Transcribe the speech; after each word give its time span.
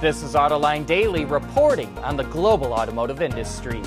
This 0.00 0.22
is 0.22 0.34
Autoline 0.34 0.86
Daily 0.86 1.24
reporting 1.24 1.98
on 1.98 2.16
the 2.16 2.22
global 2.22 2.72
automotive 2.72 3.20
industry. 3.20 3.82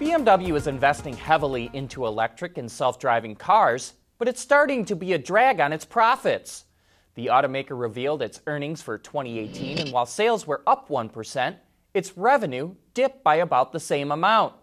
BMW 0.00 0.56
is 0.56 0.66
investing 0.66 1.14
heavily 1.14 1.68
into 1.74 2.06
electric 2.06 2.56
and 2.56 2.70
self 2.70 2.98
driving 2.98 3.36
cars, 3.36 3.92
but 4.16 4.26
it's 4.26 4.40
starting 4.40 4.86
to 4.86 4.96
be 4.96 5.12
a 5.12 5.18
drag 5.18 5.60
on 5.60 5.70
its 5.70 5.84
profits. 5.84 6.64
The 7.14 7.26
automaker 7.26 7.78
revealed 7.78 8.22
its 8.22 8.40
earnings 8.46 8.80
for 8.80 8.96
2018, 8.96 9.80
and 9.80 9.92
while 9.92 10.06
sales 10.06 10.46
were 10.46 10.62
up 10.66 10.88
1%, 10.88 11.56
its 11.92 12.16
revenue 12.16 12.74
dipped 12.94 13.22
by 13.22 13.34
about 13.34 13.72
the 13.72 13.80
same 13.80 14.12
amount. 14.12 14.54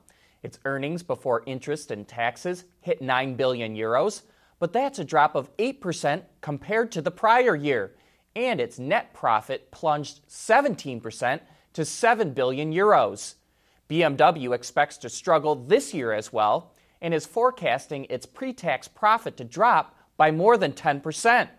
Its 0.41 0.57
earnings 0.66 1.04
before 1.04 1.43
interest 1.45 1.91
and 1.91 2.07
taxes 2.07 2.63
hit 2.81 3.04
9 3.04 3.36
billion 3.36 3.75
euros, 3.75 4.23
but 4.57 4.73
that's 4.73 4.97
a 4.97 5.05
drop 5.05 5.36
of 5.36 5.55
8% 5.57 6.23
compared 6.41 6.91
to 6.93 7.04
the 7.04 7.11
prior 7.11 7.55
year 7.55 7.93
and 8.36 8.61
its 8.61 8.80
net 8.80 9.14
profit 9.14 9.71
plunged 9.71 10.27
17% 10.27 11.40
to 11.73 11.85
7 11.85 12.34
billion 12.34 12.73
euros. 12.73 13.36
BMW 13.90 14.53
expects 14.53 14.98
to 14.98 15.09
struggle 15.09 15.55
this 15.55 15.94
year 15.94 16.13
as 16.13 16.31
well 16.31 16.73
and 17.02 17.13
is 17.13 17.26
forecasting 17.26 18.05
its 18.09 18.26
pre 18.26 18.53
tax 18.53 18.88
profit 18.88 19.38
to 19.38 19.44
drop 19.44 19.95
by 20.17 20.31
more 20.31 20.58
than 20.58 20.73
10%. 20.73 21.50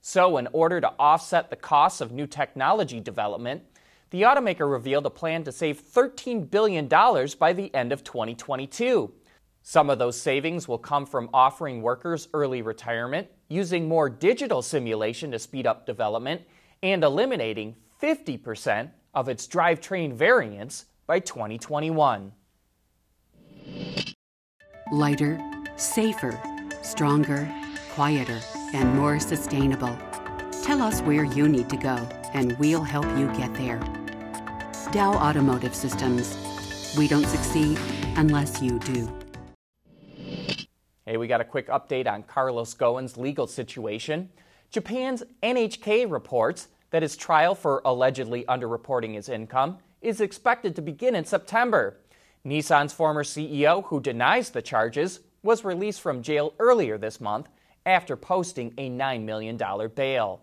So, 0.00 0.36
in 0.36 0.48
order 0.52 0.80
to 0.80 0.92
offset 0.98 1.50
the 1.50 1.56
costs 1.56 2.00
of 2.00 2.12
new 2.12 2.26
technology 2.26 3.00
development, 3.00 3.62
the 4.10 4.22
automaker 4.22 4.70
revealed 4.70 5.06
a 5.06 5.10
plan 5.10 5.44
to 5.44 5.52
save 5.52 5.82
$13 5.82 6.50
billion 6.50 6.86
by 6.86 7.52
the 7.52 7.74
end 7.74 7.90
of 7.90 8.04
2022. 8.04 9.12
Some 9.66 9.88
of 9.88 9.98
those 9.98 10.20
savings 10.20 10.68
will 10.68 10.76
come 10.76 11.06
from 11.06 11.30
offering 11.32 11.80
workers 11.80 12.28
early 12.34 12.60
retirement, 12.60 13.28
using 13.48 13.88
more 13.88 14.10
digital 14.10 14.60
simulation 14.60 15.30
to 15.30 15.38
speed 15.38 15.66
up 15.66 15.86
development, 15.86 16.42
and 16.82 17.02
eliminating 17.02 17.74
50% 18.00 18.90
of 19.14 19.30
its 19.30 19.48
drivetrain 19.48 20.12
variants 20.12 20.84
by 21.06 21.18
2021. 21.18 22.30
Lighter, 24.92 25.40
safer, 25.76 26.38
stronger, 26.82 27.50
quieter, 27.94 28.40
and 28.74 28.94
more 28.94 29.18
sustainable. 29.18 29.96
Tell 30.62 30.82
us 30.82 31.00
where 31.00 31.24
you 31.24 31.48
need 31.48 31.70
to 31.70 31.78
go, 31.78 31.96
and 32.34 32.54
we'll 32.58 32.84
help 32.84 33.06
you 33.16 33.28
get 33.28 33.54
there. 33.54 33.78
Dow 34.92 35.14
Automotive 35.14 35.74
Systems. 35.74 36.36
We 36.98 37.08
don't 37.08 37.26
succeed 37.26 37.78
unless 38.16 38.60
you 38.60 38.78
do. 38.80 39.23
Hey, 41.06 41.18
we 41.18 41.26
got 41.26 41.42
a 41.42 41.44
quick 41.44 41.68
update 41.68 42.10
on 42.10 42.22
Carlos 42.22 42.74
Ghosn's 42.74 43.18
legal 43.18 43.46
situation. 43.46 44.30
Japan's 44.70 45.22
NHK 45.42 46.10
reports 46.10 46.68
that 46.92 47.02
his 47.02 47.14
trial 47.14 47.54
for 47.54 47.82
allegedly 47.84 48.44
underreporting 48.44 49.12
his 49.12 49.28
income 49.28 49.76
is 50.00 50.22
expected 50.22 50.74
to 50.76 50.80
begin 50.80 51.14
in 51.14 51.26
September. 51.26 51.98
Nissan's 52.46 52.94
former 52.94 53.22
CEO, 53.22 53.84
who 53.84 54.00
denies 54.00 54.48
the 54.48 54.62
charges, 54.62 55.20
was 55.42 55.62
released 55.62 56.00
from 56.00 56.22
jail 56.22 56.54
earlier 56.58 56.96
this 56.96 57.20
month 57.20 57.48
after 57.84 58.16
posting 58.16 58.72
a 58.78 58.88
$9 58.88 59.24
million 59.24 59.60
bail. 59.94 60.40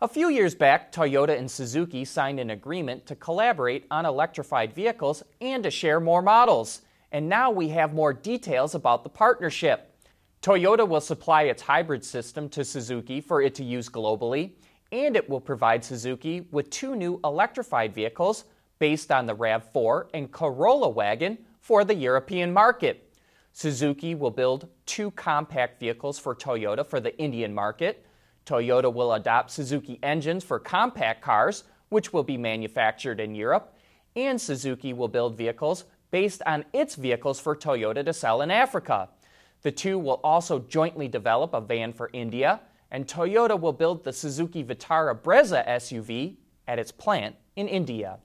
A 0.00 0.08
few 0.08 0.28
years 0.28 0.56
back, 0.56 0.90
Toyota 0.90 1.38
and 1.38 1.48
Suzuki 1.48 2.04
signed 2.04 2.40
an 2.40 2.50
agreement 2.50 3.06
to 3.06 3.14
collaborate 3.14 3.86
on 3.92 4.06
electrified 4.06 4.74
vehicles 4.74 5.22
and 5.40 5.62
to 5.62 5.70
share 5.70 6.00
more 6.00 6.22
models 6.22 6.82
and 7.12 7.28
now 7.28 7.50
we 7.50 7.68
have 7.68 7.94
more 7.94 8.12
details 8.12 8.74
about 8.74 9.02
the 9.02 9.08
partnership. 9.08 9.94
Toyota 10.42 10.86
will 10.86 11.00
supply 11.00 11.42
its 11.42 11.62
hybrid 11.62 12.04
system 12.04 12.48
to 12.50 12.64
Suzuki 12.64 13.20
for 13.20 13.42
it 13.42 13.54
to 13.56 13.64
use 13.64 13.88
globally, 13.88 14.52
and 14.92 15.16
it 15.16 15.28
will 15.28 15.40
provide 15.40 15.84
Suzuki 15.84 16.46
with 16.50 16.70
two 16.70 16.94
new 16.94 17.20
electrified 17.24 17.94
vehicles 17.94 18.44
based 18.78 19.10
on 19.10 19.26
the 19.26 19.34
RAV4 19.34 20.08
and 20.14 20.30
Corolla 20.30 20.88
wagon 20.88 21.38
for 21.60 21.84
the 21.84 21.94
European 21.94 22.52
market. 22.52 23.04
Suzuki 23.52 24.14
will 24.14 24.30
build 24.30 24.68
two 24.86 25.10
compact 25.12 25.80
vehicles 25.80 26.18
for 26.18 26.34
Toyota 26.34 26.86
for 26.86 27.00
the 27.00 27.18
Indian 27.18 27.52
market. 27.52 28.06
Toyota 28.46 28.92
will 28.92 29.14
adopt 29.14 29.50
Suzuki 29.50 29.98
engines 30.02 30.44
for 30.44 30.58
compact 30.58 31.22
cars, 31.22 31.64
which 31.88 32.12
will 32.12 32.22
be 32.22 32.36
manufactured 32.36 33.18
in 33.18 33.34
Europe, 33.34 33.76
and 34.14 34.40
Suzuki 34.40 34.92
will 34.92 35.08
build 35.08 35.36
vehicles 35.36 35.84
based 36.10 36.42
on 36.46 36.64
its 36.72 36.94
vehicles 36.94 37.40
for 37.40 37.56
Toyota 37.56 38.04
to 38.04 38.12
sell 38.12 38.42
in 38.42 38.50
Africa. 38.50 39.08
The 39.62 39.72
two 39.72 39.98
will 39.98 40.20
also 40.22 40.60
jointly 40.60 41.08
develop 41.08 41.52
a 41.52 41.60
van 41.60 41.92
for 41.92 42.10
India, 42.12 42.60
and 42.90 43.06
Toyota 43.06 43.58
will 43.58 43.72
build 43.72 44.04
the 44.04 44.12
Suzuki 44.12 44.64
Vitara 44.64 45.18
Brezza 45.20 45.66
SUV 45.66 46.36
at 46.66 46.78
its 46.78 46.92
plant 46.92 47.36
in 47.56 47.68
India. 47.68 48.18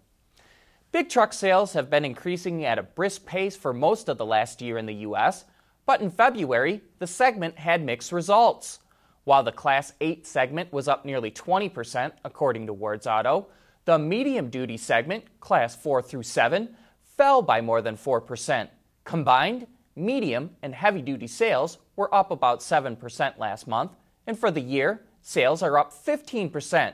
Big 0.91 1.09
truck 1.09 1.33
sales 1.33 1.73
have 1.73 1.89
been 1.89 2.05
increasing 2.05 2.63
at 2.65 2.77
a 2.77 2.83
brisk 2.83 3.25
pace 3.25 3.55
for 3.55 3.73
most 3.73 4.09
of 4.09 4.17
the 4.19 4.25
last 4.25 4.61
year 4.61 4.77
in 4.77 4.85
the 4.85 4.93
U.S., 4.93 5.45
but 5.85 6.01
in 6.01 6.11
February, 6.11 6.81
the 6.99 7.07
segment 7.07 7.57
had 7.57 7.83
mixed 7.83 8.11
results. 8.11 8.79
While 9.23 9.43
the 9.43 9.51
Class 9.51 9.93
8 9.99 10.27
segment 10.27 10.71
was 10.71 10.87
up 10.87 11.03
nearly 11.03 11.31
20%, 11.31 12.11
according 12.23 12.67
to 12.67 12.73
Wards 12.73 13.07
Auto, 13.07 13.47
the 13.85 13.97
medium 13.97 14.49
duty 14.49 14.77
segment, 14.77 15.25
Class 15.39 15.75
4 15.75 16.01
through 16.01 16.23
7, 16.23 16.75
fell 17.17 17.41
by 17.41 17.61
more 17.61 17.81
than 17.81 17.97
4%. 17.97 18.69
Combined, 19.03 19.67
medium 19.95 20.51
and 20.61 20.73
heavy 20.73 21.01
duty 21.01 21.27
sales 21.27 21.77
were 21.95 22.13
up 22.13 22.31
about 22.31 22.59
7% 22.59 23.37
last 23.37 23.67
month, 23.67 23.91
and 24.25 24.37
for 24.37 24.51
the 24.51 24.61
year, 24.61 25.01
sales 25.21 25.61
are 25.61 25.77
up 25.77 25.93
15%. 25.93 26.93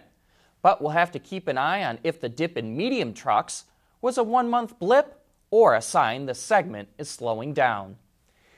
But 0.61 0.81
we'll 0.81 0.91
have 0.91 1.11
to 1.11 1.19
keep 1.19 1.47
an 1.47 1.57
eye 1.57 1.83
on 1.83 1.99
if 2.03 2.19
the 2.19 2.29
dip 2.29 2.57
in 2.57 2.75
medium 2.75 3.13
trucks 3.13 3.65
was 4.01 4.17
a 4.17 4.23
one 4.23 4.49
month 4.49 4.77
blip 4.79 5.23
or 5.51 5.75
a 5.75 5.81
sign 5.81 6.25
the 6.25 6.35
segment 6.35 6.89
is 6.97 7.09
slowing 7.09 7.53
down. 7.53 7.97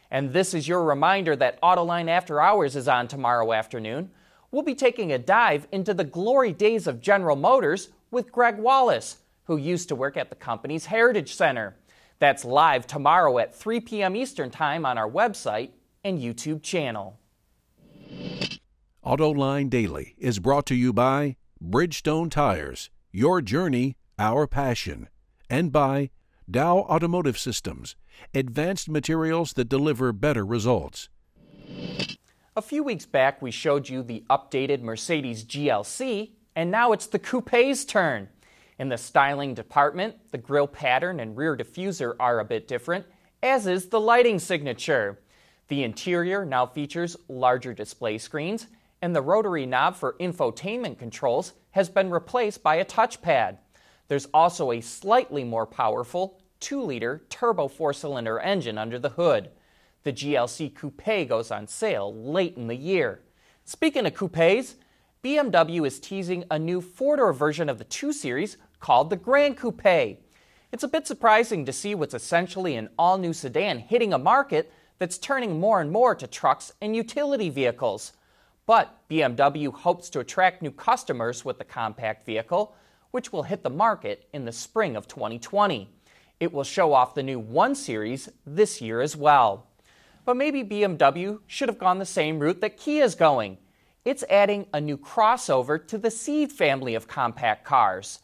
And 0.09 0.33
this 0.33 0.53
is 0.53 0.67
your 0.67 0.83
reminder 0.83 1.35
that 1.37 1.61
Autoline 1.61 2.09
After 2.09 2.41
Hours 2.41 2.75
is 2.75 2.87
on 2.87 3.07
tomorrow 3.07 3.53
afternoon. 3.53 4.11
We'll 4.51 4.63
be 4.63 4.75
taking 4.75 5.11
a 5.11 5.17
dive 5.17 5.67
into 5.71 5.93
the 5.93 6.03
glory 6.03 6.51
days 6.51 6.85
of 6.85 7.01
General 7.01 7.37
Motors 7.37 7.89
with 8.09 8.31
Greg 8.31 8.57
Wallace 8.57 9.17
who 9.51 9.57
used 9.57 9.89
to 9.89 9.95
work 9.97 10.15
at 10.15 10.29
the 10.29 10.35
company's 10.35 10.85
Heritage 10.85 11.35
Center. 11.35 11.75
That's 12.19 12.45
live 12.45 12.87
tomorrow 12.87 13.37
at 13.37 13.53
3 13.53 13.81
p.m. 13.81 14.15
Eastern 14.15 14.49
Time 14.49 14.85
on 14.85 14.97
our 14.97 15.09
website 15.09 15.71
and 16.05 16.17
YouTube 16.17 16.63
channel. 16.63 17.19
AutoLine 19.05 19.69
Daily 19.69 20.15
is 20.17 20.39
brought 20.39 20.65
to 20.67 20.75
you 20.75 20.93
by 20.93 21.35
Bridgestone 21.61 22.31
Tires, 22.31 22.89
your 23.11 23.41
journey, 23.41 23.97
our 24.17 24.47
passion, 24.47 25.09
and 25.49 25.69
by 25.69 26.11
Dow 26.49 26.77
Automotive 26.77 27.37
Systems, 27.37 27.97
advanced 28.33 28.87
materials 28.87 29.51
that 29.53 29.67
deliver 29.67 30.13
better 30.13 30.45
results. 30.45 31.09
A 32.55 32.61
few 32.61 32.83
weeks 32.83 33.05
back, 33.05 33.41
we 33.41 33.51
showed 33.51 33.89
you 33.89 34.01
the 34.01 34.23
updated 34.29 34.81
Mercedes 34.81 35.43
GLC, 35.43 36.31
and 36.55 36.71
now 36.71 36.93
it's 36.93 37.07
the 37.07 37.19
coupe's 37.19 37.83
turn. 37.83 38.29
In 38.81 38.89
the 38.89 38.97
styling 38.97 39.53
department, 39.53 40.15
the 40.31 40.39
grille 40.39 40.65
pattern 40.65 41.19
and 41.19 41.37
rear 41.37 41.55
diffuser 41.55 42.15
are 42.19 42.39
a 42.39 42.43
bit 42.43 42.67
different, 42.67 43.05
as 43.43 43.67
is 43.67 43.89
the 43.89 43.99
lighting 43.99 44.39
signature. 44.39 45.19
The 45.67 45.83
interior 45.83 46.45
now 46.45 46.65
features 46.65 47.15
larger 47.27 47.75
display 47.75 48.17
screens, 48.17 48.65
and 48.99 49.15
the 49.15 49.21
rotary 49.21 49.67
knob 49.67 49.97
for 49.97 50.15
infotainment 50.19 50.97
controls 50.97 51.53
has 51.69 51.89
been 51.89 52.09
replaced 52.09 52.63
by 52.63 52.77
a 52.77 52.83
touchpad. 52.83 53.59
There's 54.07 54.25
also 54.33 54.71
a 54.71 54.81
slightly 54.81 55.43
more 55.43 55.67
powerful 55.67 56.41
2 56.61 56.81
liter 56.81 57.23
turbo 57.29 57.67
four 57.67 57.93
cylinder 57.93 58.39
engine 58.39 58.79
under 58.79 58.97
the 58.97 59.09
hood. 59.09 59.51
The 60.01 60.13
GLC 60.13 60.73
Coupe 60.73 61.29
goes 61.29 61.51
on 61.51 61.67
sale 61.67 62.11
late 62.15 62.57
in 62.57 62.65
the 62.65 62.75
year. 62.75 63.21
Speaking 63.63 64.07
of 64.07 64.15
coupes, 64.15 64.73
BMW 65.23 65.85
is 65.85 65.99
teasing 65.99 66.45
a 66.49 66.57
new 66.57 66.81
four 66.81 67.17
door 67.17 67.31
version 67.31 67.69
of 67.69 67.77
the 67.77 67.83
2 67.83 68.11
Series 68.11 68.57
called 68.81 69.09
the 69.09 69.15
Grand 69.15 69.55
Coupe. 69.55 70.17
It's 70.71 70.83
a 70.83 70.87
bit 70.87 71.07
surprising 71.07 71.65
to 71.65 71.71
see 71.71 71.95
what's 71.95 72.13
essentially 72.13 72.75
an 72.75 72.89
all 72.97 73.17
new 73.17 73.31
sedan 73.31 73.79
hitting 73.79 74.11
a 74.11 74.17
market 74.17 74.73
that's 74.99 75.17
turning 75.17 75.59
more 75.59 75.79
and 75.79 75.91
more 75.91 76.15
to 76.15 76.27
trucks 76.27 76.73
and 76.81 76.95
utility 76.95 77.49
vehicles. 77.49 78.13
But 78.65 78.97
BMW 79.09 79.73
hopes 79.73 80.09
to 80.11 80.19
attract 80.19 80.61
new 80.61 80.71
customers 80.71 81.45
with 81.45 81.57
the 81.57 81.63
compact 81.63 82.25
vehicle, 82.25 82.75
which 83.11 83.31
will 83.31 83.43
hit 83.43 83.63
the 83.63 83.69
market 83.69 84.27
in 84.33 84.45
the 84.45 84.51
spring 84.51 84.95
of 84.95 85.07
2020. 85.07 85.89
It 86.39 86.51
will 86.51 86.63
show 86.63 86.93
off 86.93 87.15
the 87.15 87.23
new 87.23 87.39
1 87.39 87.75
Series 87.75 88.29
this 88.45 88.81
year 88.81 89.01
as 89.01 89.15
well. 89.15 89.67
But 90.25 90.37
maybe 90.37 90.63
BMW 90.63 91.39
should 91.47 91.69
have 91.69 91.79
gone 91.79 91.99
the 91.99 92.05
same 92.05 92.39
route 92.39 92.61
that 92.61 92.77
Kia 92.77 93.03
is 93.03 93.15
going. 93.15 93.57
It's 94.05 94.23
adding 94.29 94.65
a 94.73 94.81
new 94.81 94.97
crossover 94.97 95.85
to 95.87 95.97
the 95.97 96.09
Ceed 96.09 96.51
family 96.51 96.95
of 96.95 97.07
compact 97.07 97.65
cars. 97.65 98.19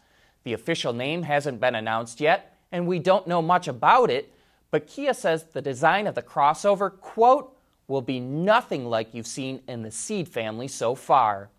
The 0.47 0.53
official 0.53 0.93
name 0.93 1.23
hasn't 1.23 1.59
been 1.59 1.75
announced 1.75 2.21
yet, 2.21 2.55
and 2.71 2.87
we 2.87 2.99
don't 2.99 3.27
know 3.27 3.41
much 3.41 3.67
about 3.67 4.09
it, 4.09 4.31
but 4.71 4.87
Kia 4.87 5.13
says 5.13 5.43
the 5.43 5.61
design 5.61 6.07
of 6.07 6.15
the 6.15 6.21
crossover, 6.21 6.89
quote, 7.01 7.53
will 7.89 8.01
be 8.01 8.21
nothing 8.21 8.85
like 8.85 9.13
you've 9.13 9.27
seen 9.27 9.61
in 9.67 9.81
the 9.81 9.89
Ceed 9.89 10.29
family 10.29 10.69
so 10.69 10.95
far. 10.95 11.49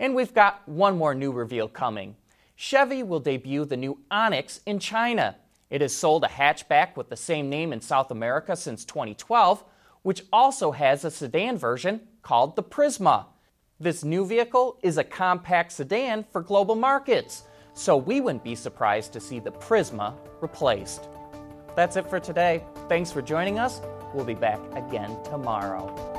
And 0.00 0.12
we've 0.12 0.34
got 0.34 0.68
one 0.68 0.98
more 0.98 1.14
new 1.14 1.30
reveal 1.30 1.68
coming. 1.68 2.16
Chevy 2.56 3.04
will 3.04 3.20
debut 3.20 3.64
the 3.64 3.76
new 3.76 4.00
Onix 4.10 4.58
in 4.66 4.80
China. 4.80 5.36
It 5.70 5.80
has 5.80 5.94
sold 5.94 6.24
a 6.24 6.26
hatchback 6.26 6.96
with 6.96 7.08
the 7.10 7.16
same 7.16 7.48
name 7.48 7.72
in 7.72 7.80
South 7.80 8.10
America 8.10 8.56
since 8.56 8.84
2012, 8.84 9.62
which 10.02 10.22
also 10.32 10.72
has 10.72 11.04
a 11.04 11.12
sedan 11.12 11.58
version 11.58 12.00
called 12.22 12.56
the 12.56 12.64
Prisma. 12.64 13.26
This 13.78 14.02
new 14.02 14.26
vehicle 14.26 14.80
is 14.82 14.98
a 14.98 15.04
compact 15.04 15.70
sedan 15.70 16.24
for 16.32 16.40
global 16.40 16.74
markets, 16.74 17.44
so 17.76 17.94
we 17.96 18.22
wouldn't 18.22 18.42
be 18.42 18.54
surprised 18.54 19.12
to 19.12 19.20
see 19.20 19.38
the 19.38 19.52
Prisma 19.52 20.14
replaced. 20.40 21.08
That's 21.76 21.96
it 21.96 22.08
for 22.08 22.18
today. 22.18 22.64
Thanks 22.88 23.12
for 23.12 23.20
joining 23.20 23.58
us. 23.58 23.82
We'll 24.14 24.24
be 24.24 24.34
back 24.34 24.60
again 24.74 25.22
tomorrow. 25.24 26.15